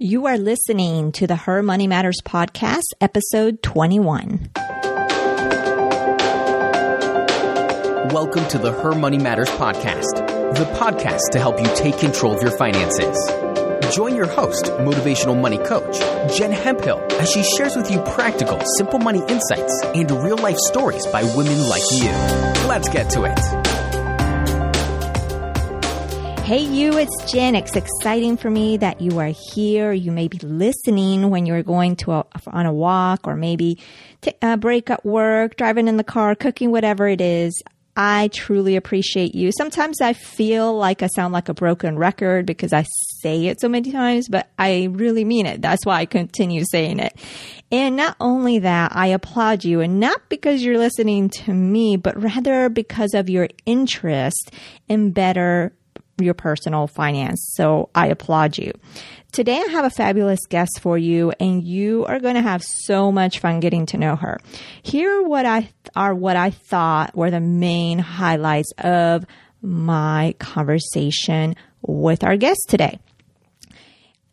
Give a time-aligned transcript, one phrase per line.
[0.00, 4.48] You are listening to the Her Money Matters podcast, episode 21.
[8.12, 12.40] Welcome to the Her Money Matters podcast, the podcast to help you take control of
[12.40, 13.16] your finances.
[13.92, 15.98] Join your host, motivational money coach,
[16.38, 21.04] Jen Hemphill, as she shares with you practical, simple money insights and real life stories
[21.08, 22.12] by women like you.
[22.68, 23.57] Let's get to it.
[26.48, 27.54] Hey, you, it's Jen.
[27.54, 29.92] It's exciting for me that you are here.
[29.92, 33.78] You may be listening when you're going to a, on a walk or maybe
[34.22, 37.52] t- a break at work, driving in the car, cooking, whatever it is.
[37.98, 39.52] I truly appreciate you.
[39.58, 42.86] Sometimes I feel like I sound like a broken record because I
[43.20, 45.60] say it so many times, but I really mean it.
[45.60, 47.14] That's why I continue saying it.
[47.70, 52.18] And not only that, I applaud you and not because you're listening to me, but
[52.22, 54.50] rather because of your interest
[54.88, 55.74] in better
[56.20, 57.52] your personal finance.
[57.54, 58.72] So I applaud you.
[59.32, 63.12] Today I have a fabulous guest for you and you are going to have so
[63.12, 64.40] much fun getting to know her.
[64.82, 69.26] Here what I are what I thought were the main highlights of
[69.60, 72.98] my conversation with our guest today.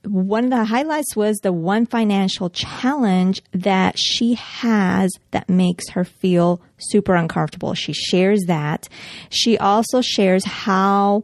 [0.05, 6.03] One of the highlights was the one financial challenge that she has that makes her
[6.03, 7.73] feel super uncomfortable.
[7.73, 8.87] She shares that.
[9.29, 11.23] She also shares how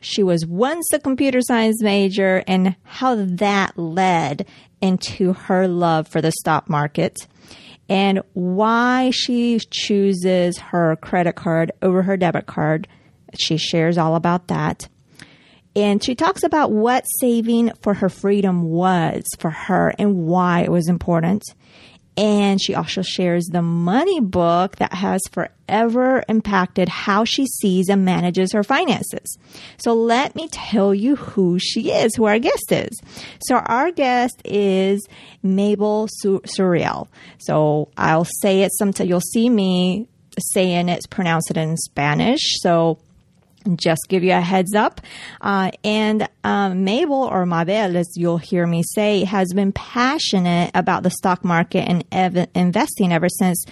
[0.00, 4.46] she was once a computer science major and how that led
[4.80, 7.26] into her love for the stock market
[7.88, 12.88] and why she chooses her credit card over her debit card.
[13.38, 14.88] She shares all about that.
[15.74, 20.70] And she talks about what saving for her freedom was for her and why it
[20.70, 21.42] was important.
[22.16, 28.06] And she also shares the money book that has forever impacted how she sees and
[28.06, 29.36] manages her finances.
[29.76, 32.98] So let me tell you who she is, who our guest is.
[33.46, 35.06] So our guest is
[35.44, 37.08] Mabelle Suriel.
[37.38, 39.08] So I'll say it sometimes.
[39.08, 40.08] You'll see me
[40.38, 42.40] saying it's pronounced it in Spanish.
[42.60, 42.98] So
[43.74, 45.00] just give you a heads up.
[45.40, 51.02] Uh, and um, Mabelle or Mabelle, as you'll hear me say, has been passionate about
[51.02, 53.64] the stock market and ev- investing ever since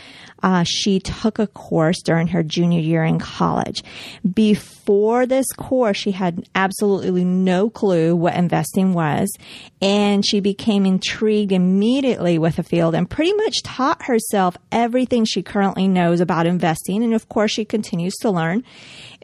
[0.42, 3.82] uh, she took a course during her junior year in college.
[4.30, 9.32] Before this course, she had absolutely no clue what investing was,
[9.80, 15.42] and she became intrigued immediately with the field and pretty much taught herself everything she
[15.42, 17.02] currently knows about investing.
[17.02, 18.64] And of course, she continues to learn.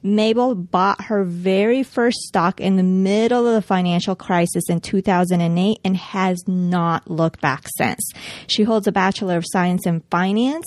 [0.05, 5.78] Mabelle bought her very first stock in the middle of the financial crisis in 2008
[5.84, 8.00] and has not looked back since.
[8.47, 10.66] She holds a Bachelor of Science in Finance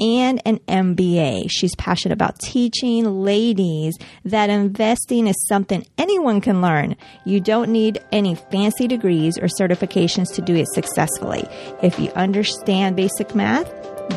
[0.00, 1.48] and an MBA.
[1.50, 6.96] She's passionate about teaching ladies that investing is something anyone can learn.
[7.24, 11.46] You don't need any fancy degrees or certifications to do it successfully.
[11.82, 13.70] If you understand basic math,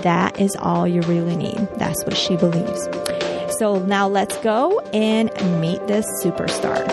[0.03, 1.57] that is all you really need.
[1.77, 3.36] That's what she believes.
[3.57, 6.85] So now let's go and meet this superstar.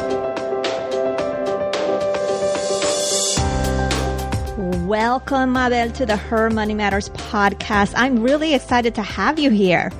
[4.86, 7.92] Welcome, Mabelle, to the Her Money Matters podcast.
[7.96, 9.90] I'm really excited to have you here.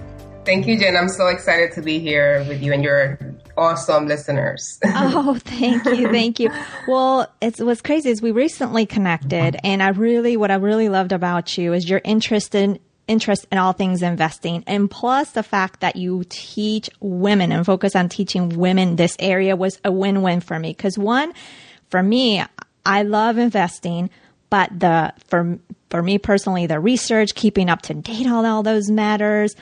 [0.47, 0.97] Thank you, Jen.
[0.97, 3.19] I'm so excited to be here with you and your
[3.59, 4.79] awesome listeners.
[4.87, 6.11] oh, thank you.
[6.11, 6.51] Thank you.
[6.89, 11.13] Well, it's what's crazy is we recently connected and I really, what I really loved
[11.13, 14.65] about you is your interest in interest in all things investing.
[14.67, 19.57] And plus the fact that you teach women and focus on teaching women this area
[19.57, 20.75] was a win-win for me.
[20.75, 21.33] Cause one,
[21.89, 22.43] for me,
[22.87, 24.11] I love investing,
[24.51, 25.59] but the, for,
[25.95, 29.55] for me personally, the research, keeping up to date on all those matters.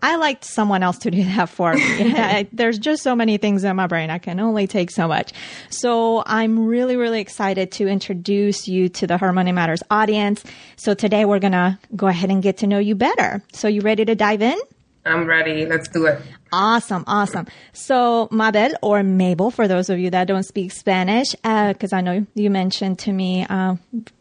[0.00, 2.46] I liked someone else to do that for me.
[2.52, 4.08] There's just so many things in my brain.
[4.08, 5.32] I can only take so much.
[5.70, 10.44] So I'm really, really excited to introduce you to the Her Money Matters audience.
[10.76, 13.42] So today we're going to go ahead and get to know you better.
[13.52, 14.60] So you ready to dive in?
[15.04, 15.66] I'm ready.
[15.66, 16.20] Let's do it.
[16.52, 17.46] Awesome, awesome.
[17.72, 22.00] So Mabelle or Mabelle, for those of you that don't speak Spanish, because uh, I
[22.02, 23.76] know you mentioned to me uh,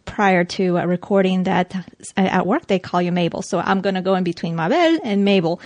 [0.06, 1.82] prior to uh, recording that uh,
[2.16, 3.44] at work they call you Mabelle.
[3.44, 5.60] So I'm going to go in between Mabelle and Mabelle.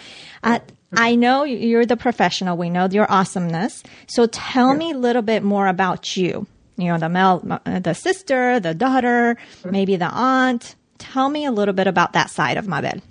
[0.44, 0.60] Uh,
[0.98, 2.58] I know you're the professional.
[2.58, 3.84] We know your awesomeness.
[4.08, 4.78] So tell yeah.
[4.78, 6.48] me a little bit more about you.
[6.78, 10.76] You know, the male, the sister, the daughter, maybe the aunt.
[10.98, 13.02] Tell me a little bit about that side of Mabelle.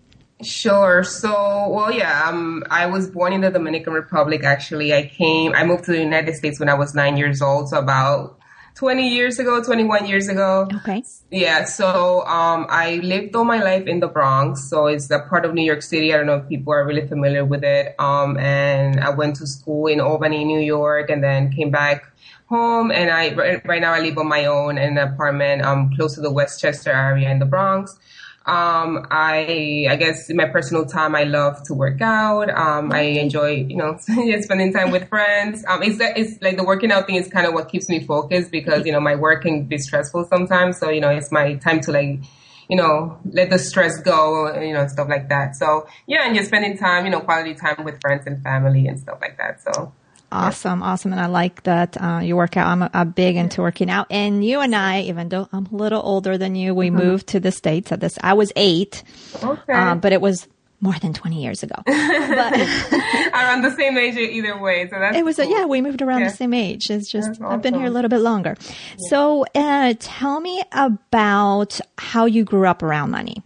[0.42, 1.04] Sure.
[1.04, 4.42] So, well, yeah, um, I was born in the Dominican Republic.
[4.44, 7.68] Actually, I came, I moved to the United States when I was nine years old.
[7.68, 8.38] So about
[8.74, 10.68] 20 years ago, 21 years ago.
[10.74, 11.02] Okay.
[11.30, 15.44] Yeah, so um, I lived all my life in the Bronx, so it's a part
[15.44, 16.12] of New York City.
[16.12, 17.94] I don't know if people are really familiar with it.
[18.00, 22.12] Um, and I went to school in Albany, New York, and then came back
[22.46, 22.90] home.
[22.90, 23.34] And I
[23.64, 26.90] right now I live on my own in an apartment um, close to the Westchester
[26.90, 27.96] area in the Bronx.
[28.46, 32.50] Um, I, I guess in my personal time, I love to work out.
[32.50, 35.64] Um, I enjoy, you know, spending time with friends.
[35.66, 38.50] Um, it's, it's like the working out thing is kind of what keeps me focused
[38.50, 40.78] because, you know, my work can be stressful sometimes.
[40.78, 42.20] So, you know, it's my time to like,
[42.68, 45.56] you know, let the stress go, you know, stuff like that.
[45.56, 48.98] So yeah, and just spending time, you know, quality time with friends and family and
[49.00, 49.62] stuff like that.
[49.62, 49.92] So
[50.34, 52.66] Awesome, awesome, and I like that uh, you work out.
[52.66, 56.02] I'm a, big into working out, and you and I, even though I'm a little
[56.02, 56.96] older than you, we mm-hmm.
[56.96, 58.18] moved to the states at this.
[58.20, 59.04] I was eight,
[59.42, 60.48] okay, uh, but it was
[60.80, 61.76] more than 20 years ago.
[61.86, 62.52] But
[63.32, 64.88] around the same age either way.
[64.90, 65.46] So that's It was, cool.
[65.46, 66.28] a, yeah, we moved around yeah.
[66.28, 66.90] the same age.
[66.90, 67.46] It's just, awesome.
[67.46, 68.56] I've been here a little bit longer.
[68.60, 68.74] Yeah.
[69.08, 73.42] So, uh, tell me about how you grew up around money.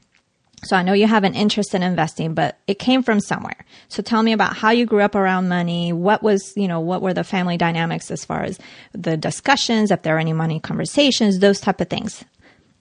[0.65, 3.65] So I know you have an interest in investing, but it came from somewhere.
[3.89, 5.93] So tell me about how you grew up around money.
[5.93, 8.59] What was, you know, what were the family dynamics as far as
[8.93, 12.25] the discussions, if there are any money conversations, those type of things.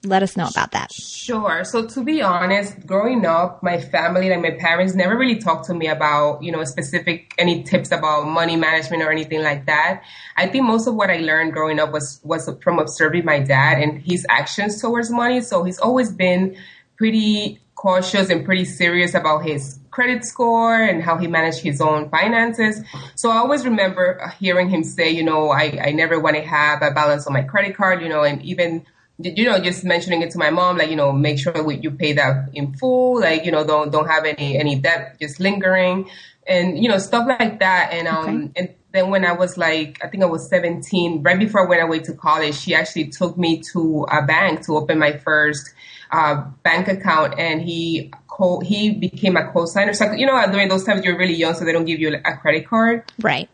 [0.04, 0.92] Let us know about that.
[0.92, 1.64] Sure.
[1.64, 5.74] So to be honest, growing up, my family, like my parents never really talked to
[5.74, 10.02] me about, you know, specific, any tips about money management or anything like that.
[10.36, 13.82] I think most of what I learned growing up was, was from observing my dad
[13.82, 15.40] and his actions towards money.
[15.40, 16.56] So he's always been
[16.96, 22.10] pretty cautious and pretty serious about his credit score and how he managed his own
[22.10, 22.82] finances.
[23.14, 26.82] So I always remember hearing him say, you know, I, I never want to have
[26.82, 28.84] a balance on my credit card, you know, and even,
[29.18, 32.14] you know, just mentioning it to my mom, like, you know, make sure you pay
[32.14, 36.10] that in full, like, you know, don't, don't have any, any debt just lingering
[36.48, 37.90] and, you know, stuff like that.
[37.92, 38.52] And, um, okay.
[38.56, 41.82] and then when I was like, I think I was 17, right before I went
[41.82, 45.70] away to college, she actually took me to a bank to open my first
[46.10, 49.92] uh, bank account and he co- he became a co-signer.
[49.92, 52.36] So, you know, during those times you're really young, so they don't give you a
[52.36, 53.04] credit card.
[53.20, 53.48] Right.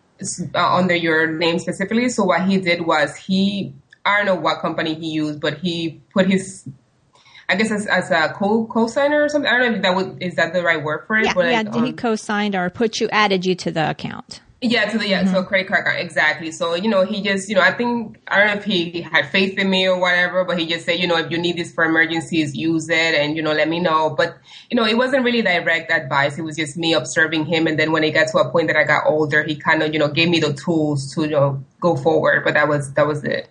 [0.55, 2.09] Uh, under your name specifically.
[2.09, 3.75] So what he did was he,
[4.07, 6.69] I don't know what company he used, but he put his
[7.49, 9.51] I guess as, as a co co-signer or something.
[9.51, 11.27] I don't know if that would is that the right word for it.
[11.27, 11.63] Yeah, but yeah.
[11.63, 14.41] Like, um, he co-signed or put you added you to the account.
[14.67, 15.35] Yeah, to the yeah, mm-hmm.
[15.35, 16.01] a credit card account.
[16.01, 16.51] Exactly.
[16.51, 19.29] So, you know, he just, you know, I think I don't know if he had
[19.29, 21.71] faith in me or whatever, but he just said, you know, if you need this
[21.71, 24.15] for emergencies, use it and, you know, let me know.
[24.17, 24.39] But,
[24.71, 26.39] you know, it wasn't really direct advice.
[26.39, 28.77] It was just me observing him and then when it got to a point that
[28.77, 31.63] I got older, he kind of, you know, gave me the tools to, you know,
[31.81, 32.43] go forward.
[32.43, 33.51] But that was that was it.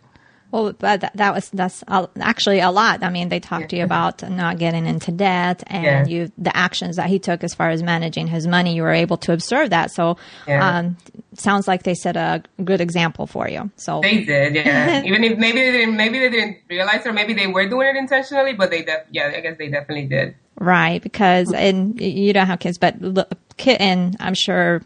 [0.53, 3.03] Well, that, that was that's actually a lot.
[3.03, 6.05] I mean, they talked to you about not getting into debt and yeah.
[6.05, 8.75] you the actions that he took as far as managing his money.
[8.75, 9.89] You were able to observe that.
[9.89, 10.17] So,
[10.47, 10.77] yeah.
[10.77, 10.97] um,
[11.33, 13.71] sounds like they set a good example for you.
[13.77, 15.01] So they did, yeah.
[15.05, 17.95] Even if maybe they didn't, maybe they didn't realize, or maybe they were doing it
[17.95, 20.35] intentionally, but they, def- yeah, I guess they definitely did.
[20.59, 23.27] Right, because and you don't have kids, but look,
[23.65, 24.83] and I'm sure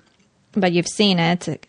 [0.54, 1.66] but you've seen it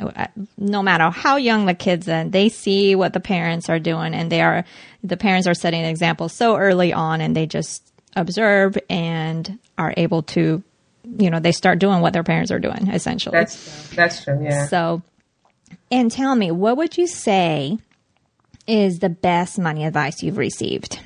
[0.56, 4.30] no matter how young the kids are they see what the parents are doing and
[4.30, 4.64] they are
[5.02, 9.94] the parents are setting an example so early on and they just observe and are
[9.96, 10.62] able to
[11.18, 13.96] you know they start doing what their parents are doing essentially that's true.
[13.96, 15.02] that's true yeah so
[15.90, 17.78] and tell me what would you say
[18.66, 21.00] is the best money advice you've received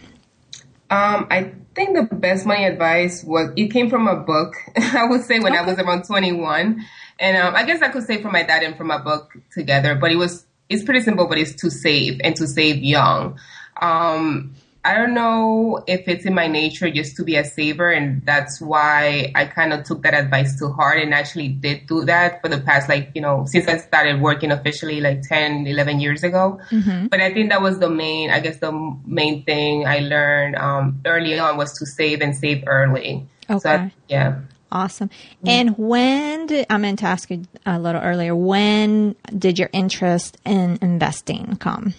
[0.93, 4.57] um, I think the best money advice was it came from a book.
[4.77, 5.63] I would say when okay.
[5.63, 6.85] I was around 21.
[7.23, 9.95] And um, I guess I could say from my dad and from my book together,
[9.95, 13.39] but it was it's pretty simple, but it's to save and to save young.
[13.81, 14.55] Um,
[14.85, 18.61] I don't know if it's in my nature just to be a saver, and that's
[18.61, 22.49] why I kind of took that advice to heart and actually did do that for
[22.49, 26.59] the past, like, you know, since I started working officially like 10, 11 years ago.
[26.71, 27.07] Mm-hmm.
[27.07, 28.73] But I think that was the main, I guess, the
[29.07, 33.29] main thing I learned um, early on was to save and save early.
[33.49, 33.61] Okay.
[33.61, 34.41] So, I, yeah.
[34.73, 35.09] Awesome.
[35.09, 35.49] Mm-hmm.
[35.49, 40.39] And when did, I meant to ask you a little earlier, when did your interest
[40.47, 41.95] in investing come?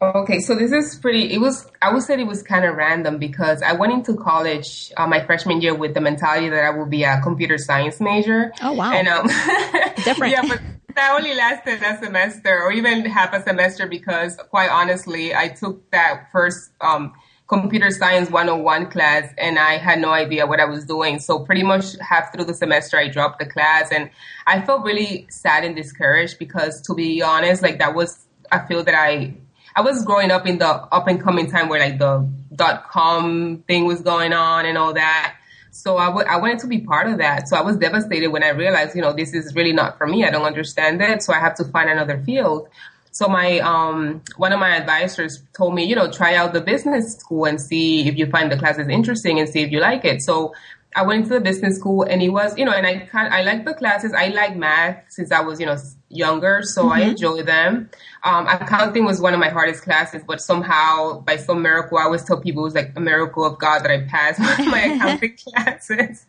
[0.00, 3.18] Okay, so this is pretty, it was, I would say it was kind of random
[3.18, 6.90] because I went into college uh, my freshman year with the mentality that I would
[6.90, 8.52] be a computer science major.
[8.62, 8.92] Oh, wow.
[8.92, 9.26] And, um,
[10.04, 10.32] different.
[10.32, 10.60] yeah, but
[10.94, 15.90] that only lasted a semester or even half a semester because quite honestly, I took
[15.90, 17.12] that first, um,
[17.46, 21.18] computer science 101 class and I had no idea what I was doing.
[21.18, 24.10] So pretty much half through the semester, I dropped the class and
[24.46, 28.86] I felt really sad and discouraged because to be honest, like that was a field
[28.86, 29.34] that I,
[29.76, 33.62] I was growing up in the up and coming time where like the dot com
[33.66, 35.36] thing was going on and all that.
[35.70, 37.48] So I, w- I wanted to be part of that.
[37.48, 40.24] So I was devastated when I realized, you know, this is really not for me.
[40.24, 41.22] I don't understand it.
[41.22, 42.68] So I have to find another field.
[43.14, 47.16] So my um one of my advisors told me, you know, try out the business
[47.16, 50.20] school and see if you find the classes interesting and see if you like it.
[50.20, 50.52] So
[50.94, 53.42] I went into the business school and it was, you know, and I kind I
[53.42, 54.12] like the classes.
[54.12, 55.76] I like math since I was, you know,
[56.08, 56.92] younger, so mm-hmm.
[56.92, 57.90] I enjoy them.
[58.22, 62.22] Um, accounting was one of my hardest classes, but somehow by some miracle, I always
[62.24, 65.36] tell people it was like a miracle of God that I passed my, my accounting
[65.36, 66.26] classes.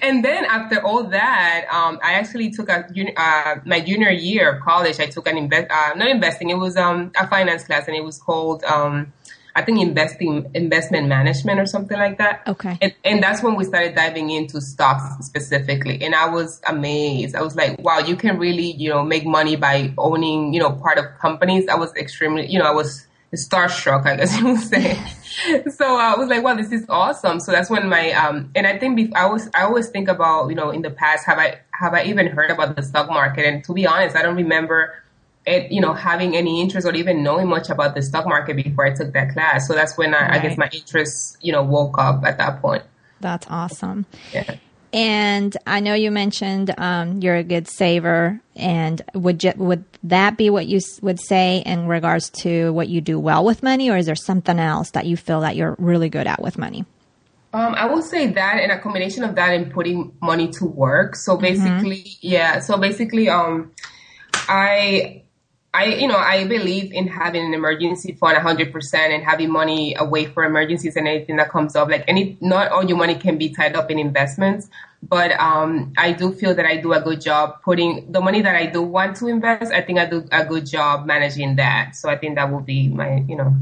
[0.00, 4.62] And then after all that, um, I actually took a, uh, my junior year of
[4.62, 5.00] college.
[5.00, 6.50] I took an invest, uh, not investing.
[6.50, 9.12] It was, um, a finance class and it was called, um,
[9.56, 12.42] I think investing, investment management or something like that.
[12.46, 12.76] Okay.
[12.82, 16.02] And, and that's when we started diving into stocks specifically.
[16.02, 17.36] And I was amazed.
[17.36, 20.72] I was like, wow, you can really, you know, make money by owning, you know,
[20.72, 21.68] part of companies.
[21.68, 23.06] I was extremely, you know, I was
[23.36, 24.94] starstruck, I guess you would say.
[25.70, 27.40] so I was like, wow, this is awesome.
[27.40, 30.48] So that's when my, um, and I think before, I was, I always think about,
[30.48, 33.46] you know, in the past, have I, have I even heard about the stock market?
[33.46, 34.94] And to be honest, I don't remember
[35.46, 38.86] it, you know, having any interest or even knowing much about the stock market before
[38.86, 39.68] I took that class.
[39.68, 40.30] So that's when I, right.
[40.32, 42.82] I guess my interest, you know, woke up at that point.
[43.20, 44.06] That's awesome.
[44.32, 44.56] Yeah.
[44.92, 50.36] And I know you mentioned um, you're a good saver, and would you, would that
[50.36, 53.96] be what you would say in regards to what you do well with money, or
[53.96, 56.84] is there something else that you feel that you're really good at with money?
[57.52, 61.16] Um, I would say that, and a combination of that and putting money to work.
[61.16, 62.26] So basically, mm-hmm.
[62.28, 62.60] yeah.
[62.60, 63.72] So basically, um,
[64.48, 65.23] I
[65.74, 70.24] I, you know, I believe in having an emergency fund 100% and having money away
[70.26, 71.88] for emergencies and anything that comes up.
[71.88, 74.70] Like any, not all your money can be tied up in investments,
[75.02, 78.54] but um, I do feel that I do a good job putting the money that
[78.54, 79.72] I do want to invest.
[79.72, 81.96] I think I do a good job managing that.
[81.96, 83.52] So I think that will be my, you know,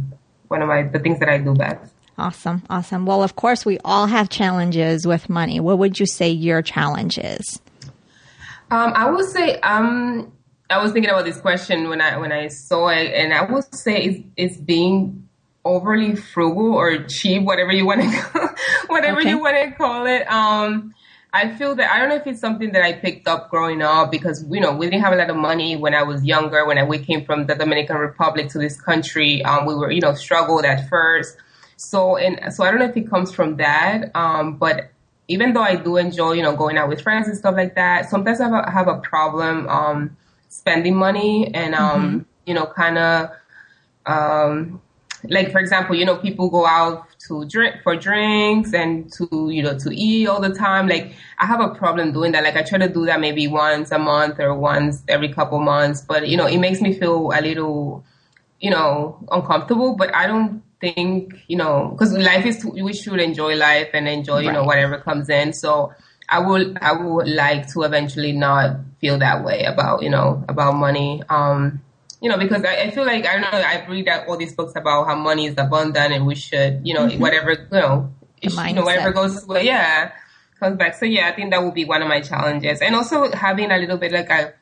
[0.48, 1.90] one of my the things that I do best.
[2.18, 3.06] Awesome, awesome.
[3.06, 5.60] Well, of course, we all have challenges with money.
[5.60, 7.62] What would you say your challenge is?
[8.70, 10.30] Um, I would say um
[10.72, 13.74] I was thinking about this question when I when I saw it, and I would
[13.74, 15.28] say it's, it's being
[15.64, 18.54] overly frugal or cheap, whatever you want to
[18.88, 19.28] whatever okay.
[19.28, 20.30] you want to call it.
[20.30, 20.94] Um,
[21.34, 24.10] I feel that I don't know if it's something that I picked up growing up
[24.10, 26.66] because you know we didn't have a lot of money when I was younger.
[26.66, 30.00] When I, we came from the Dominican Republic to this country, um, we were you
[30.00, 31.36] know struggled at first.
[31.76, 34.90] So and so I don't know if it comes from that, um, but
[35.28, 38.10] even though I do enjoy you know going out with friends and stuff like that,
[38.10, 39.68] sometimes I have a, have a problem.
[39.68, 40.16] Um,
[40.52, 42.18] spending money and um, mm-hmm.
[42.46, 43.30] you know, kind of
[44.06, 44.80] um,
[45.24, 49.62] like for example, you know, people go out to drink for drinks and to you
[49.62, 50.88] know to eat all the time.
[50.88, 52.44] Like I have a problem doing that.
[52.44, 56.00] Like I try to do that maybe once a month or once every couple months,
[56.00, 58.04] but you know, it makes me feel a little
[58.60, 59.96] you know uncomfortable.
[59.96, 64.40] But I don't think you know because life is we should enjoy life and enjoy
[64.40, 64.54] you right.
[64.54, 65.52] know whatever comes in.
[65.52, 65.92] So
[66.32, 70.72] I would I would like to eventually not feel that way about you know about
[70.74, 71.22] money.
[71.28, 71.82] Um,
[72.22, 73.48] you know, because I, I, feel like I don't know.
[73.50, 76.94] I read that all these books about how money is abundant and we should you
[76.94, 77.20] know mm-hmm.
[77.20, 80.12] whatever you know you know whatever goes well, yeah
[80.62, 80.94] comes back.
[80.94, 83.76] So yeah, I think that would be one of my challenges, and also having a
[83.76, 84.54] little bit like a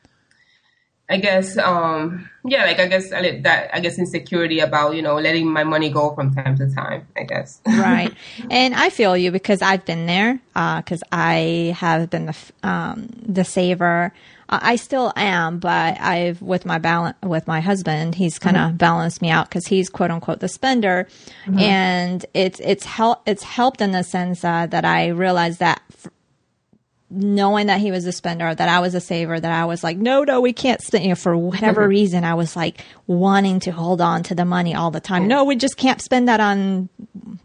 [1.11, 5.51] I guess, um, yeah, like I guess that I guess insecurity about you know letting
[5.51, 7.05] my money go from time to time.
[7.17, 7.59] I guess.
[7.67, 8.13] right,
[8.49, 10.39] and I feel you because I've been there.
[10.53, 14.13] Because uh, I have been the um, the saver.
[14.47, 18.77] I still am, but I've with my balance with my husband, he's kind of mm-hmm.
[18.77, 21.09] balanced me out because he's quote unquote the spender,
[21.45, 21.59] mm-hmm.
[21.59, 25.81] and it's it's help it's helped in the sense uh, that I realized that.
[25.91, 26.11] F-
[27.13, 29.97] knowing that he was a spender, that I was a saver, that I was like,
[29.97, 33.71] no, no, we can't spend, you know, for whatever reason, I was like wanting to
[33.71, 35.27] hold on to the money all the time.
[35.27, 36.87] No, we just can't spend that on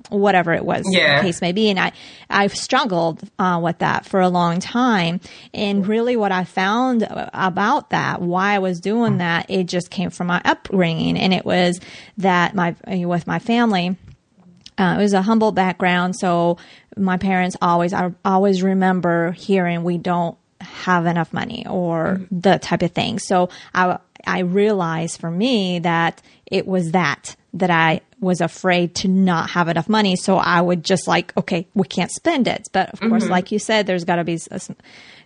[0.09, 1.17] whatever it was, yeah.
[1.17, 1.69] the case may be.
[1.69, 1.93] And I,
[2.31, 5.21] I've struggled uh, with that for a long time.
[5.53, 10.11] And really what I found about that, why I was doing that, it just came
[10.11, 11.19] from my upbringing.
[11.19, 11.81] And it was
[12.19, 13.97] that my, with my family,
[14.79, 16.59] uh, it was a humble background, so
[16.97, 22.41] my parents always, I always remember hearing we don't have enough money or mm-hmm.
[22.41, 23.19] the type of thing.
[23.19, 29.09] So I, I realized for me that it was that, that I was afraid to
[29.09, 30.17] not have enough money.
[30.17, 32.69] So I would just like, okay, we can't spend it.
[32.73, 33.11] But of mm-hmm.
[33.11, 34.61] course, like you said, there's got to be a,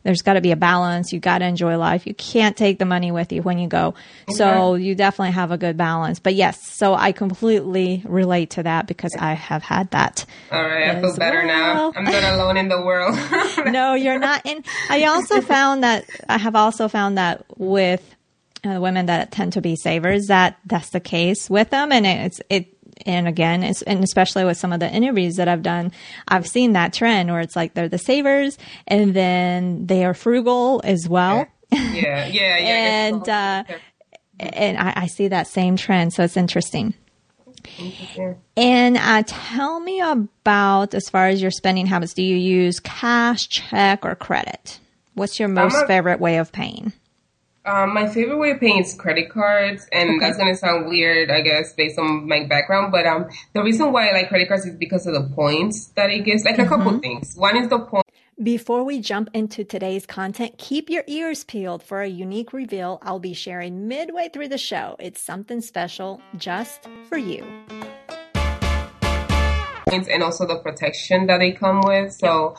[0.03, 1.13] there's got to be a balance.
[1.13, 2.07] You got to enjoy life.
[2.07, 3.95] You can't take the money with you when you go.
[4.29, 4.35] Okay.
[4.35, 6.21] So you definitely have a good balance.
[6.21, 10.25] But yes, so I completely relate to that because I have had that.
[10.51, 11.93] All right, I feel better well.
[11.93, 11.93] now.
[11.95, 13.19] I'm not alone in the world.
[13.73, 14.47] no, you're not.
[14.47, 18.03] And I also found that I have also found that with
[18.65, 22.43] uh, women that tend to be savers that that's the case with them and it's
[22.51, 22.77] it
[23.07, 25.93] and again, and especially with some of the interviews that I've done,
[26.29, 30.81] I've seen that trend where it's like they're the savers and then they are frugal
[30.85, 31.47] as well.
[31.73, 32.59] Yeah, yeah, yeah.
[33.09, 33.65] and uh,
[34.39, 36.13] and I, I see that same trend.
[36.13, 36.95] So it's interesting.
[38.57, 42.15] And uh, tell me about as far as your spending habits.
[42.15, 44.81] Do you use cash, check, or credit?
[45.15, 46.93] What's your most a, favorite way of paying?
[47.71, 50.19] Um, my favorite way of paying is credit cards, and okay.
[50.19, 52.91] that's gonna sound weird, I guess, based on my background.
[52.91, 56.11] But um, the reason why I like credit cards is because of the points that
[56.11, 56.45] it gives.
[56.45, 56.65] Like mm-hmm.
[56.65, 57.01] a couple mm-hmm.
[57.01, 57.37] things.
[57.37, 58.05] One is the point.
[58.43, 63.21] Before we jump into today's content, keep your ears peeled for a unique reveal I'll
[63.21, 64.97] be sharing midway through the show.
[64.99, 67.45] It's something special just for you.
[69.93, 72.13] And also the protection that they come with.
[72.15, 72.57] So,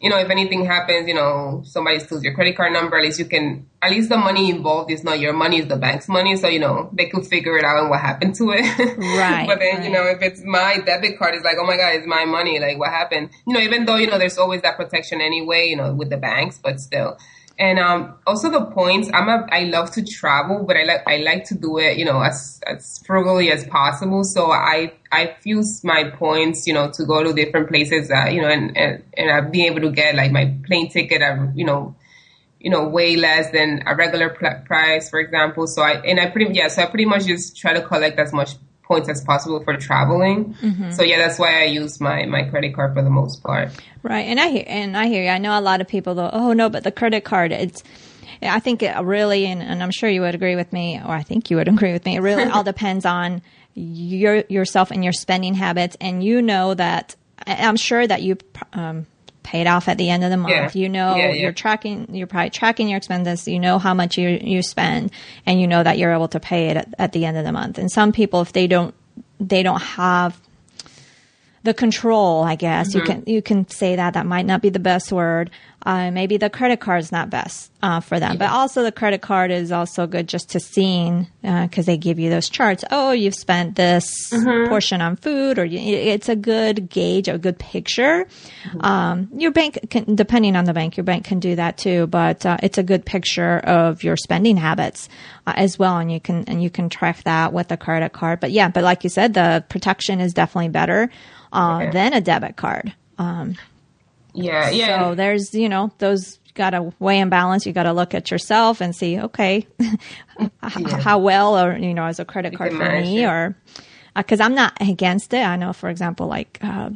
[0.00, 3.18] you know, if anything happens, you know, somebody steals your credit card number, at least
[3.18, 6.36] you can, at least the money involved is not your money, it's the bank's money.
[6.36, 8.98] So, you know, they could figure it out and what happened to it.
[8.98, 9.46] Right.
[9.46, 9.84] but then, right.
[9.84, 12.58] you know, if it's my debit card, it's like, oh my God, it's my money.
[12.58, 13.28] Like, what happened?
[13.46, 16.16] You know, even though, you know, there's always that protection anyway, you know, with the
[16.16, 17.18] banks, but still.
[17.60, 19.10] And um, also the points.
[19.12, 19.46] I'm a.
[19.52, 22.58] I love to travel, but I like I like to do it, you know, as
[22.66, 24.24] as frugally as possible.
[24.24, 28.40] So I I use my points, you know, to go to different places, uh, you
[28.40, 31.66] know, and and and I be able to get like my plane ticket, at, you
[31.66, 31.94] know,
[32.58, 35.66] you know, way less than a regular pl- price, for example.
[35.66, 38.32] So I and I pretty yeah, so I pretty much just try to collect as
[38.32, 38.52] much
[38.90, 40.52] points as possible for traveling.
[40.54, 40.90] Mm-hmm.
[40.90, 43.70] So yeah, that's why I use my my credit card for the most part.
[44.02, 45.28] Right, and I hear and I hear you.
[45.30, 46.30] I know a lot of people though.
[46.32, 47.84] oh no, but the credit card, it's.
[48.42, 51.22] I think it really, and, and I'm sure you would agree with me, or I
[51.22, 52.16] think you would agree with me.
[52.16, 53.42] It really all depends on
[53.74, 57.14] your yourself and your spending habits, and you know that.
[57.46, 58.36] I'm sure that you
[58.74, 59.06] um,
[59.50, 60.76] paid off at the end of the month.
[60.76, 60.82] Yeah.
[60.82, 61.32] You know, yeah, yeah.
[61.32, 63.48] you're tracking, you're probably tracking your expenses.
[63.48, 65.10] You know how much you, you spend
[65.44, 67.50] and you know that you're able to pay it at, at the end of the
[67.50, 67.76] month.
[67.76, 68.94] And some people, if they don't,
[69.40, 70.40] they don't have
[71.62, 72.98] the control, I guess mm-hmm.
[72.98, 75.50] you can, you can say that that might not be the best word,
[75.84, 78.38] uh, maybe the credit card is not best uh, for them, yeah.
[78.38, 82.18] but also the credit card is also good just to seeing because uh, they give
[82.18, 82.84] you those charts.
[82.90, 84.68] Oh, you've spent this mm-hmm.
[84.68, 88.26] portion on food, or you, it's a good gauge, a good picture.
[88.64, 88.80] Mm-hmm.
[88.82, 92.44] Um, your bank, can, depending on the bank, your bank can do that too, but
[92.44, 95.08] uh, it's a good picture of your spending habits
[95.46, 98.40] uh, as well, and you can and you can track that with a credit card.
[98.40, 101.10] But yeah, but like you said, the protection is definitely better
[101.52, 101.90] uh, okay.
[101.90, 102.92] than a debit card.
[103.18, 103.56] Um,
[104.34, 105.08] yeah, yeah.
[105.08, 107.66] So there's, you know, those got to weigh and balance.
[107.66, 111.00] You got to look at yourself and see, okay, yeah.
[111.00, 113.56] how well, or you know, as a credit card for me, or
[114.14, 115.44] because uh, I'm not against it.
[115.44, 116.58] I know, for example, like.
[116.62, 116.90] Uh,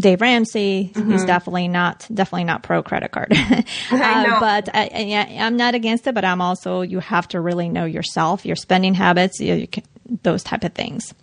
[0.00, 1.10] Dave Ramsey, mm-hmm.
[1.10, 3.32] he's definitely not definitely not pro credit card,
[3.90, 6.14] uh, but I, am not against it.
[6.14, 9.82] But I'm also you have to really know yourself, your spending habits, you, you can,
[10.22, 11.14] those type of things.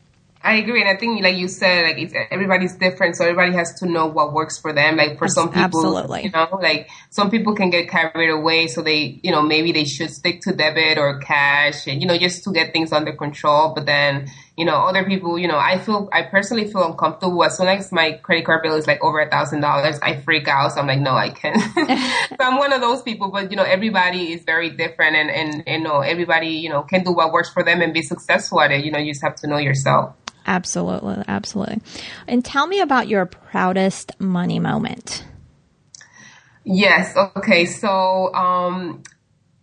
[0.45, 3.73] I agree, and I think, like you said, like it's, everybody's different, so everybody has
[3.79, 4.95] to know what works for them.
[4.95, 6.25] Like for some people, Absolutely.
[6.25, 9.85] you know, like some people can get carried away, so they, you know, maybe they
[9.85, 13.73] should stick to debit or cash, and you know, just to get things under control.
[13.73, 17.57] But then, you know, other people, you know, I feel, I personally feel uncomfortable as
[17.57, 20.73] soon as my credit card bill is like over a thousand dollars, I freak out.
[20.73, 21.59] So I'm like, no, I can't.
[22.29, 25.63] so I'm one of those people, but you know, everybody is very different, and and
[25.65, 28.61] and you know, everybody, you know, can do what works for them and be successful
[28.61, 28.85] at it.
[28.85, 30.15] You know, you just have to know yourself.
[30.47, 31.81] Absolutely, absolutely.
[32.27, 35.25] And tell me about your proudest money moment.
[36.63, 37.15] Yes.
[37.15, 37.65] Okay.
[37.65, 39.03] So, um,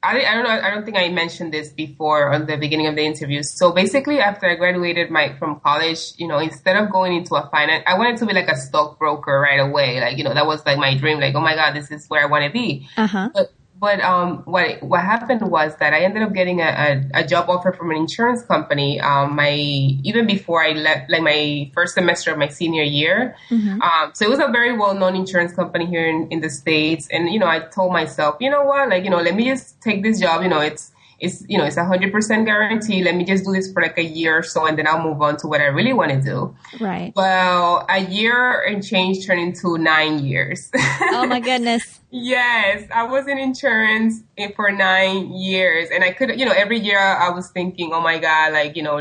[0.04, 0.50] I, I don't know.
[0.50, 3.44] I don't think I mentioned this before on the beginning of the interview.
[3.44, 7.48] So basically, after I graduated my from college, you know, instead of going into a
[7.50, 10.00] finance, I wanted to be like a stockbroker right away.
[10.00, 11.20] Like, you know, that was like my dream.
[11.20, 12.88] Like, oh my god, this is where I want to be.
[12.96, 13.30] Uh-huh.
[13.32, 16.70] But but um, what what happened was that I ended up getting a,
[17.14, 19.00] a, a job offer from an insurance company.
[19.00, 23.34] Um, my even before I left, like my first semester of my senior year.
[23.50, 23.82] Mm-hmm.
[23.82, 27.08] Um, so it was a very well known insurance company here in, in the states.
[27.10, 29.80] And you know, I told myself, you know what, like you know, let me just
[29.80, 30.44] take this job.
[30.44, 33.02] You know, it's it's you know it's a hundred percent guarantee.
[33.02, 35.22] Let me just do this for like a year or so, and then I'll move
[35.22, 36.54] on to what I really want to do.
[36.80, 37.12] Right.
[37.14, 40.68] Well, a year and change turned into nine years.
[40.74, 42.00] oh my goodness.
[42.10, 46.80] yes, I was in insurance eh, for nine years, and I could you know every
[46.80, 48.98] year I was thinking, oh my god, like you know,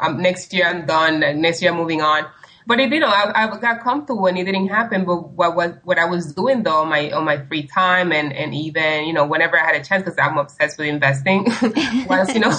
[0.00, 1.20] I'm, um, next year I'm done.
[1.40, 2.26] Next year I'm moving on
[2.66, 5.04] but it, you know, I, I got comfortable and it didn't happen.
[5.04, 8.32] But what, what, what I was doing though on my, on my free time and,
[8.32, 12.40] and even, you know, whenever I had a chance, cause I'm obsessed with investing, you
[12.40, 12.52] know,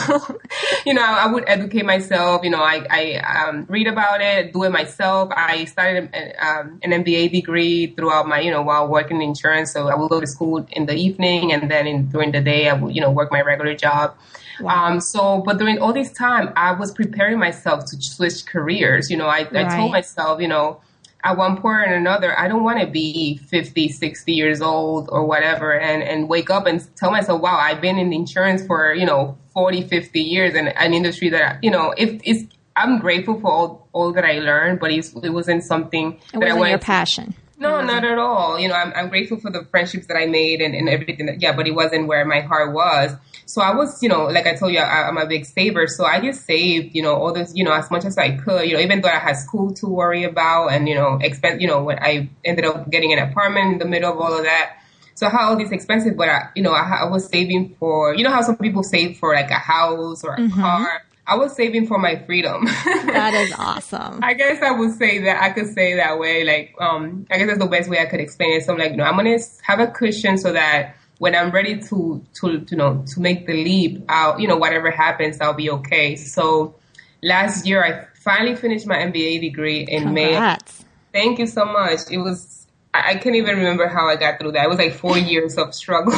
[0.85, 4.53] you know, I, I, would educate myself, you know, I, I, um, read about it,
[4.53, 5.31] do it myself.
[5.35, 9.73] I started um, an MBA degree throughout my, you know, while working in insurance.
[9.73, 12.69] So I would go to school in the evening and then in, during the day,
[12.69, 14.15] I would, you know, work my regular job.
[14.59, 14.85] Wow.
[14.85, 19.09] Um, so, but during all this time, I was preparing myself to switch careers.
[19.09, 19.65] You know, I, right.
[19.67, 20.81] I told myself, you know,
[21.23, 25.25] at one point or another, I don't want to be 50, 60 years old or
[25.25, 29.07] whatever and, and wake up and tell myself, wow, I've been in insurance for, you
[29.07, 33.51] know, 40, 50 years and an industry that, you know, if it's, I'm grateful for
[33.51, 36.79] all, all that I learned, but it wasn't something it that wasn't I wanted your
[36.79, 37.35] to- passion.
[37.57, 38.59] No, not at all.
[38.59, 41.41] You know, I'm, I'm grateful for the friendships that I made and, and everything that,
[41.41, 43.13] yeah, but it wasn't where my heart was.
[43.45, 45.87] So I was, you know, like I told you, I, I'm a big saver.
[45.87, 48.67] So I just saved, you know, all this, you know, as much as I could,
[48.67, 51.67] you know, even though I had school to worry about and, you know, expense, you
[51.67, 54.81] know, when I ended up getting an apartment in the middle of all of that.
[55.13, 58.13] So I had all these expenses, but I, you know, I, I was saving for,
[58.13, 60.59] you know, how some people save for like a house or a mm-hmm.
[60.59, 61.04] car.
[61.27, 62.65] I was saving for my freedom.
[62.65, 64.19] That is awesome.
[64.23, 66.43] I guess I would say that I could say that way.
[66.43, 68.63] Like, um, I guess that's the best way I could explain it.
[68.63, 72.23] So I'm like, no, I'm gonna have a cushion so that when I'm ready to,
[72.41, 76.15] to, you know, to make the leap out, you know, whatever happens, I'll be okay.
[76.15, 76.75] So
[77.23, 80.33] last year, I finally finished my MBA degree in May.
[80.33, 80.85] Congrats.
[81.13, 82.11] Thank you so much.
[82.11, 82.64] It was,
[83.05, 84.65] I, can't even remember how I got through that.
[84.65, 86.13] It was like four years of struggle.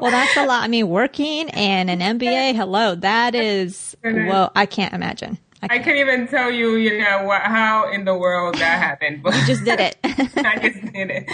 [0.00, 0.62] Well, that's a lot.
[0.62, 5.38] I mean, working and an MBA, hello, that is, well, I can't imagine.
[5.62, 9.22] I I can't even tell you, you know, what, how in the world that happened.
[9.24, 9.96] But just did it.
[10.04, 11.28] I just did it.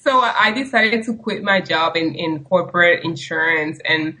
[0.00, 4.16] So uh, I decided to quit my job in, in corporate insurance and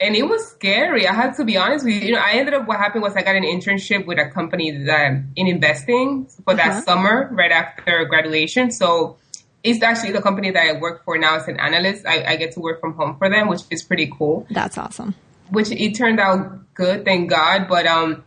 [0.00, 1.06] and it was scary.
[1.08, 2.00] I had to be honest with you.
[2.00, 4.70] You know, I ended up what happened was I got an internship with a company
[4.84, 6.80] that in investing for that Uh-huh.
[6.82, 8.70] summer right after graduation.
[8.70, 9.16] So
[9.64, 12.06] it's actually the company that I work for now as an analyst.
[12.06, 15.14] I, I get to work from home for them, which is pretty cool That's awesome.
[15.50, 17.66] which it turned out good, thank God.
[17.66, 18.24] But um,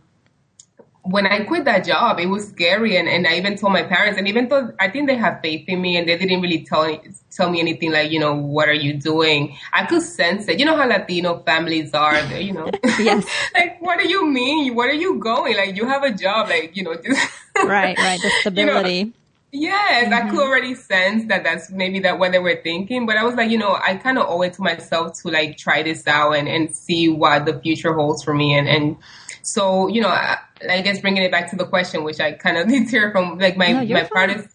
[1.02, 4.18] when I quit that job, it was scary, and, and I even told my parents,
[4.18, 6.86] and even though I think they have faith in me, and they didn't really tell
[6.86, 9.56] me, tell me anything like, you know, what are you doing?
[9.72, 10.58] I could sense it.
[10.58, 12.70] You know how Latino families are, they're, you know.
[12.98, 13.24] Yes.
[13.54, 14.74] like, what do you mean?
[14.74, 15.56] Where are you going?
[15.56, 17.30] Like, you have a job, like, you know, just
[17.64, 18.20] Right, right.
[18.20, 19.12] The stability.
[19.50, 23.24] Yes, I could already sense that that's maybe that what they were thinking, but I
[23.24, 26.06] was like, you know, I kind of owe it to myself to like try this
[26.06, 28.54] out and, and see what the future holds for me.
[28.58, 28.96] And, and
[29.42, 30.36] so, you know, I,
[30.68, 33.38] I guess bringing it back to the question, which I kind of did hear from
[33.38, 34.08] like my, No, my fine.
[34.08, 34.48] proudest,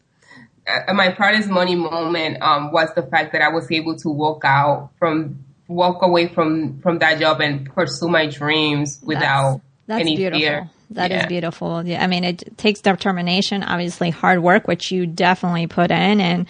[0.67, 4.43] uh, my proudest money moment, um, was the fact that I was able to walk
[4.45, 10.17] out from, walk away from, from that job and pursue my dreams without That's any
[10.17, 10.39] beautiful.
[10.39, 10.69] fear.
[10.93, 11.27] That is Yeah.
[11.27, 11.85] beautiful.
[11.85, 16.45] Yeah, I mean, it takes determination, obviously hard work, which you definitely put in, and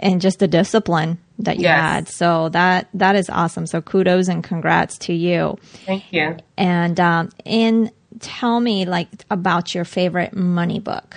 [0.00, 1.80] and just the discipline that you Yes.
[1.80, 2.08] had.
[2.08, 3.66] So that that is awesome.
[3.66, 5.56] So kudos and congrats to you.
[5.86, 6.36] Thank you.
[6.56, 7.90] And um, and
[8.20, 11.16] tell me like about your favorite money book.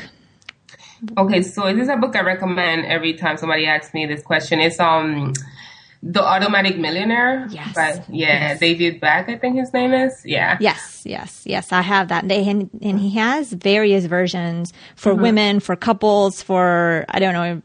[1.18, 4.60] Okay, so this is a book I recommend every time somebody asks me this question.
[4.60, 5.34] It's um
[6.04, 7.48] The Automatic Millionaire.
[7.52, 7.76] Yes.
[7.76, 10.22] By, yeah, David Bach, I think his name is.
[10.26, 10.58] Yeah.
[10.60, 11.72] Yes, yes, yes.
[11.72, 12.28] I have that.
[12.28, 15.22] They and, and he has various versions for Mm-hmm.
[15.22, 17.62] women, for couples, for I don't know.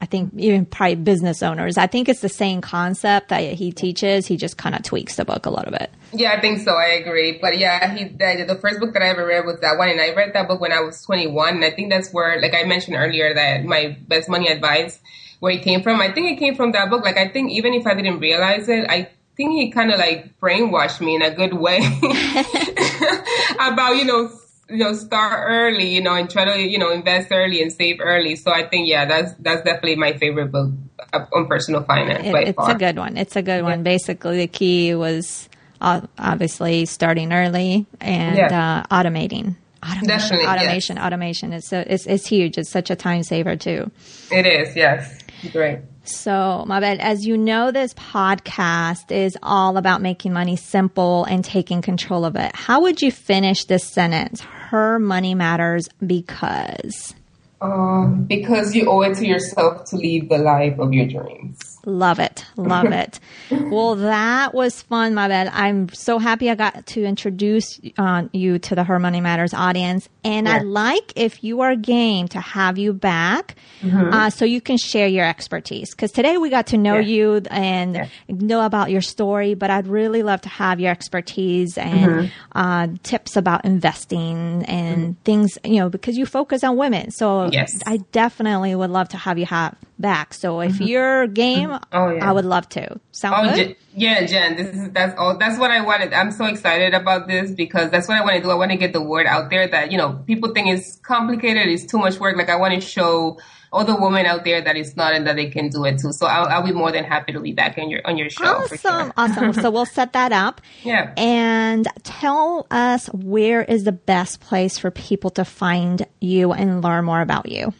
[0.00, 1.76] I think even probably business owners.
[1.76, 4.26] I think it's the same concept that he teaches.
[4.28, 5.90] He just kind of tweaks the book a little bit.
[6.12, 6.70] Yeah, I think so.
[6.72, 7.38] I agree.
[7.42, 10.00] But yeah, he the, the first book that I ever read was that one, and
[10.00, 11.54] I read that book when I was 21.
[11.56, 15.00] And I think that's where, like I mentioned earlier, that my best money advice,
[15.40, 16.00] where it came from.
[16.00, 17.04] I think it came from that book.
[17.04, 20.38] Like I think even if I didn't realize it, I think he kind of like
[20.40, 21.78] brainwashed me in a good way
[23.60, 24.30] about you know
[24.68, 27.98] you know start early, you know, and try to you know invest early and save
[28.00, 28.36] early.
[28.36, 30.70] So I think yeah, that's that's definitely my favorite book
[31.12, 32.72] uh, on personal finance It- it's far.
[32.72, 33.16] a good one.
[33.16, 33.82] It's a good one.
[33.82, 35.48] Basically, the key was
[35.80, 38.84] uh, obviously starting early and Yeah.
[38.90, 39.56] uh, automating.
[39.80, 40.56] Automation, Definitely, yes.
[40.58, 41.52] automation, automation.
[41.52, 42.58] It's so it's it's huge.
[42.58, 43.90] It's such a time saver too.
[44.32, 45.20] It is, yes,
[45.52, 45.80] great.
[46.04, 46.98] So, Mabelle.
[47.00, 52.34] As you know, this podcast is all about making money simple and taking control of
[52.36, 52.50] it.
[52.54, 54.40] How would you finish this sentence?
[54.40, 57.14] Her money matters because.
[57.60, 61.77] Um, because you owe it to yourself to lead the life of your dreams.
[61.88, 62.44] Love it.
[62.56, 63.18] Love it.
[63.70, 65.50] Well, that was fun, Mabelle.
[65.52, 70.08] I'm so happy I got to introduce uh, you to the Her Money Matters audience.
[70.24, 74.78] And I'd like, if you are game, to have you back uh, so you can
[74.78, 75.90] share your expertise.
[75.94, 77.00] Because today we got to know Yeah.
[77.00, 82.30] you and know about your story, but I'd really love to have your expertise and
[82.52, 87.10] uh, tips about investing and things, you know, because you focus on women.
[87.10, 87.70] So Yes.
[87.86, 90.32] I definitely would love to have you have back.
[90.32, 92.28] So if you're game, Oh, yeah.
[92.28, 93.00] I would love to.
[93.12, 93.66] Sound Oh, good?
[93.68, 95.36] Jen, yeah, Jen, this is that's all.
[95.38, 96.12] That's what I wanted.
[96.12, 98.50] I'm so excited about this because that's what I want to do.
[98.50, 101.66] I want to get the word out there that you know people think it's complicated,
[101.66, 102.36] it's too much work.
[102.36, 103.38] Like I want to show
[103.72, 106.10] all the women out there that it's not and that they can do it too.
[106.12, 108.66] So I'll, I'll be more than happy to be back on your on your show.
[108.66, 109.12] For awesome, sure.
[109.16, 109.52] awesome.
[109.52, 110.60] So we'll set that up.
[110.84, 111.12] Yeah.
[111.18, 117.04] And tell us where is the best place for people to find you and learn
[117.04, 117.74] more about you.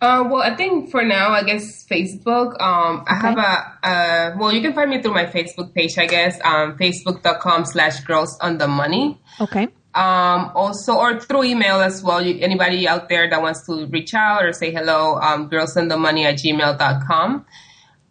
[0.00, 2.58] Uh, well, I think for now, I guess Facebook.
[2.60, 6.06] Um, I have a, uh, well, you can find me through my Facebook page, I
[6.06, 9.20] guess, um, facebook.com slash girls on the money.
[9.40, 9.68] Okay.
[9.94, 12.24] Um, also, or through email as well.
[12.24, 15.88] You, anybody out there that wants to reach out or say hello, um, girls on
[15.88, 17.44] the money at gmail.com.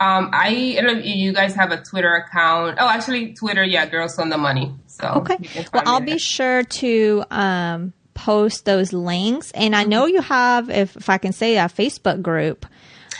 [0.01, 2.77] Um, I, I don't know if you guys have a Twitter account.
[2.79, 4.73] Oh, actually, Twitter, yeah, girls on the money.
[4.87, 5.37] So, okay.
[5.73, 7.93] Well, I'll be sure to, um,
[8.25, 9.51] post those links.
[9.51, 12.65] And I know you have, if, if I can say, a Facebook group.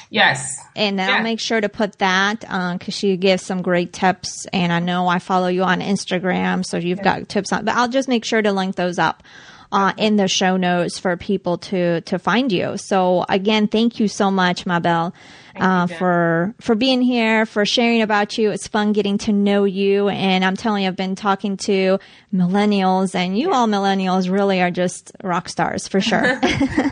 [0.09, 0.57] Yes.
[0.75, 1.17] And Yeah.
[1.17, 4.47] I'll make sure to put that because she gives some great tips.
[4.51, 7.63] And I know I follow you on Instagram, so you've got tips on.
[7.65, 9.23] But I'll just make sure to link those up
[9.71, 12.75] uh, in the show notes for people to to find you.
[12.77, 15.13] So again, thank you so much, Mabelle,
[15.55, 15.97] uh, Jen.
[15.97, 18.51] for for being here, for sharing about you.
[18.51, 21.99] It's fun getting to know you, and I'm telling you, I've been talking to
[22.33, 26.39] millennials, and you all millennials really are just rock stars for sure.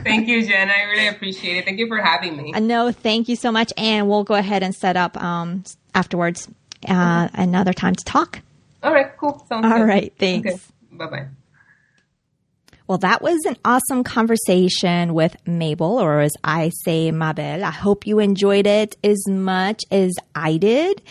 [0.04, 0.70] Thank you, Jen.
[0.70, 1.66] I really appreciate it.
[1.66, 2.54] Thank you for having me.
[2.54, 3.72] Uh, No, thank you so much.
[3.78, 5.64] And we'll go ahead and set up um,
[5.96, 6.48] afterwards
[6.88, 8.42] uh, another time to talk.
[8.84, 9.46] All right, cool.
[9.50, 9.88] Sounds All good.
[9.88, 10.48] right, thanks.
[10.48, 10.60] Okay.
[10.92, 11.28] Bye bye.
[12.88, 17.62] Well, that was an awesome conversation with Mabelle, or as I say, Mabelle.
[17.62, 21.02] I hope you enjoyed it as much as I did.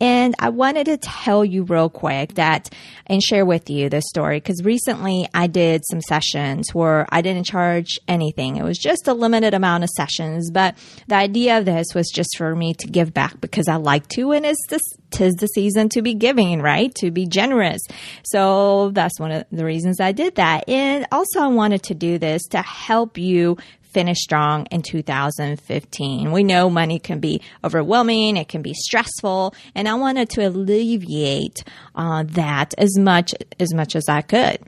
[0.00, 2.70] And I wanted to tell you real quick that
[3.06, 7.44] and share with you this story because recently I did some sessions where I didn't
[7.44, 8.56] charge anything.
[8.56, 10.76] It was just a limited amount of sessions, but
[11.06, 14.32] the idea of this was just for me to give back because I like to,
[14.32, 16.94] and it's this tis the season to be giving, right?
[16.96, 17.80] To be generous.
[18.24, 20.68] So that's one of the reasons I did that.
[20.68, 23.56] And also I wanted to do this to help you
[23.94, 26.32] finish strong in 2015.
[26.32, 31.64] We know money can be overwhelming, it can be stressful, and I wanted to alleviate
[31.94, 34.58] uh, that as much as much as I could.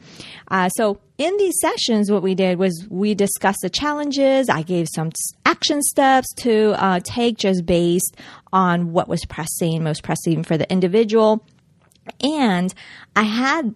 [0.48, 4.48] Uh, so in these sessions, what we did was we discussed the challenges.
[4.48, 5.10] I gave some
[5.44, 8.16] action steps to uh, take just based
[8.52, 11.44] on what was pressing, most pressing for the individual.
[12.22, 12.72] And
[13.16, 13.74] I had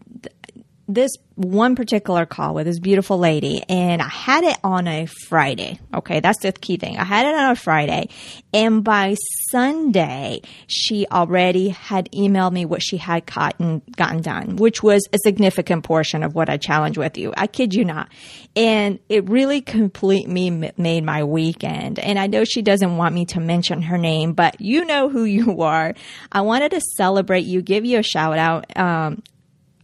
[0.94, 5.80] this one particular call with this beautiful lady and I had it on a Friday.
[5.94, 6.20] Okay.
[6.20, 6.98] That's the key thing.
[6.98, 8.08] I had it on a Friday
[8.52, 9.16] and by
[9.50, 15.18] Sunday, she already had emailed me what she had gotten, gotten done, which was a
[15.18, 17.32] significant portion of what I challenged with you.
[17.36, 18.10] I kid you not.
[18.54, 21.98] And it really completely made my weekend.
[21.98, 25.24] And I know she doesn't want me to mention her name, but you know who
[25.30, 25.94] you are.
[26.30, 28.76] I wanted to celebrate you, give you a shout out.
[28.76, 29.22] Um,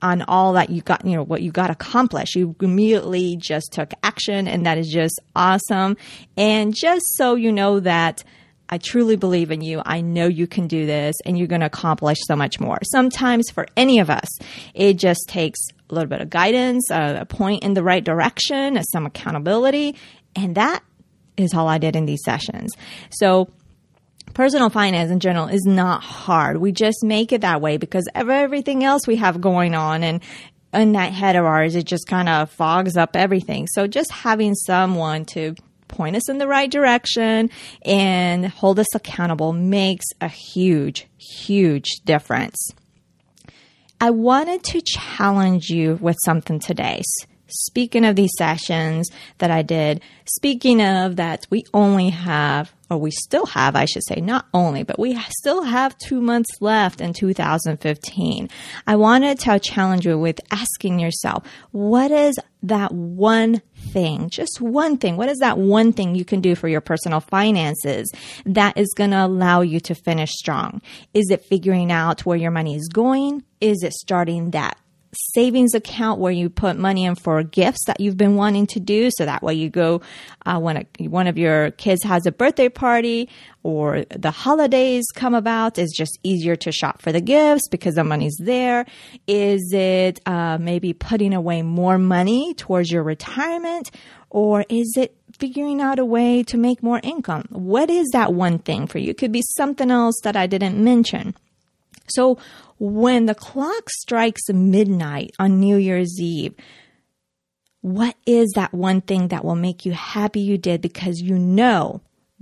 [0.03, 2.35] on all that you got, you know, what you got accomplished.
[2.35, 5.97] You immediately just took action and that is just awesome.
[6.37, 8.23] And just so you know that
[8.69, 9.81] I truly believe in you.
[9.85, 12.79] I know you can do this and you're going to accomplish so much more.
[12.91, 14.29] Sometimes for any of us,
[14.75, 19.07] it just takes a little bit of guidance, a, point in the right direction, some
[19.07, 19.95] accountability.
[20.35, 20.83] And that
[21.37, 22.73] is all I did in these sessions.
[23.11, 23.51] So
[24.37, 26.59] personal finance in general is not hard.
[26.59, 30.23] We just make it that way because of everything else we have going on and
[30.75, 33.67] in that head of ours, it just kind of fogs up everything.
[33.67, 35.55] So just having someone to
[35.89, 37.49] point us in the right direction
[37.83, 42.59] and hold us accountable makes a huge, huge difference.
[44.03, 47.01] I wanted to challenge you with something today.
[47.49, 53.13] Speaking of these sessions that I did, speaking of that, we only have, or we
[53.13, 57.13] still have, I should say, not only, but we still have two months left in
[57.13, 58.51] 2015.
[58.87, 64.97] I wanted to challenge you with asking yourself, what is that one thing, just one
[64.97, 65.17] thing?
[65.17, 68.11] What is that one thing you can do for your personal finances
[68.45, 70.83] that is going to allow you to finish strong?
[71.15, 73.45] Is it figuring out where your money is going?
[73.61, 74.79] Is it starting that
[75.33, 79.11] savings account where you put money in for gifts that you've been wanting to do.
[79.17, 80.03] So that way you go
[80.45, 83.29] uh, when a, one of your kids has a birthday party
[83.63, 88.05] or the holidays come about, it's just easier to shop for the gifts because the
[88.05, 88.87] money's there.
[89.27, 93.91] Is it uh, maybe putting away more money towards your retirement
[94.31, 97.47] or is it figuring out a way to make more income?
[97.51, 99.11] What is that one thing for you?
[99.11, 101.35] It could be something else that I didn't mention.
[102.09, 102.39] So
[102.79, 106.55] when the clock strikes midnight on New Year's Eve,
[107.81, 112.01] what is that one thing that will make you happy you did because you know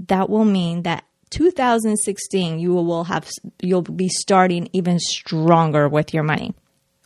[0.08, 3.28] that will mean that 2016 you will have
[3.60, 6.54] you'll be starting even stronger with your money.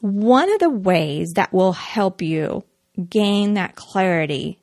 [0.00, 2.62] One of the ways that will help you
[3.08, 4.60] gain that clarity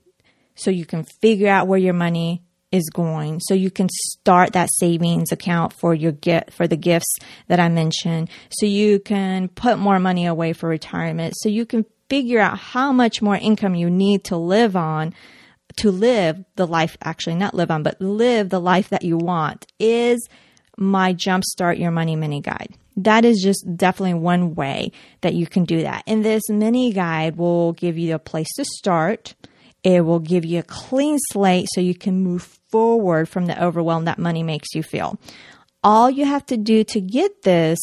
[0.55, 2.44] so you can figure out where your money
[2.75, 7.15] is going so you can start that savings account for your gift for the gifts
[7.47, 11.85] that I mentioned so you can put more money away for retirement so you can
[12.09, 15.13] figure out how much more income you need to live on
[15.77, 19.65] to live the life, actually not live on, but live the life that you want
[19.79, 20.27] is
[20.77, 22.75] my Jumpstart Your Money mini guide.
[22.97, 26.03] That is just definitely one way that you can do that.
[26.07, 29.35] And this mini guide will give you a place to start.
[29.85, 34.05] It will give you a clean slate so you can move forward from the overwhelm
[34.05, 35.19] that money makes you feel.
[35.83, 37.77] All you have to do to get this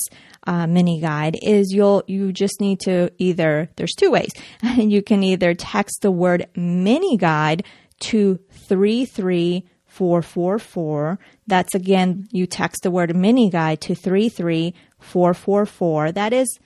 [0.44, 4.32] uh, mini guide is you'll you just need to either there's two ways.
[4.76, 7.64] You can either text the word mini guide
[8.00, 16.58] to 33444 that's again you text the word mini guide to 33444 that is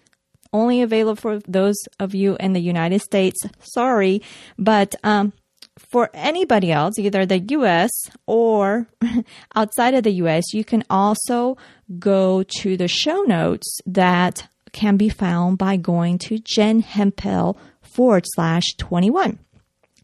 [0.56, 4.22] only available for those of you in the United States sorry
[4.58, 5.32] but um,
[5.78, 7.90] for anybody else, either the US
[8.26, 8.88] or
[9.54, 11.56] outside of the US, you can also
[11.98, 18.24] go to the show notes that can be found by going to Jen Hemphill forward
[18.26, 19.38] slash 21.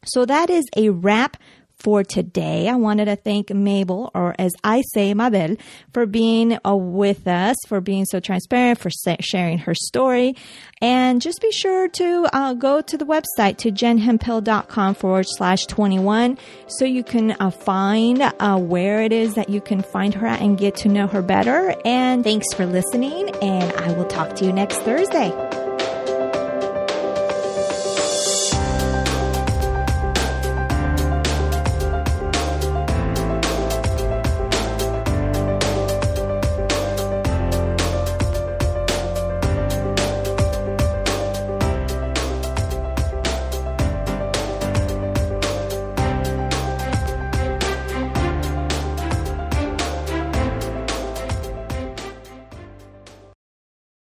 [0.04, 1.36] So that is a wrap
[1.82, 2.68] for today.
[2.68, 5.58] I wanted to thank Mabelle, or as I say, Mabelle,
[5.92, 10.36] for being uh, with us, for being so transparent, for sa- sharing her story.
[10.80, 16.38] And just be sure to uh, go to the website to jenhemphill.com forward slash 21
[16.66, 20.40] so you can uh, find uh, where it is that you can find her at
[20.40, 21.74] and get to know her better.
[21.84, 25.30] And thanks for listening, and I will talk to you next Thursday.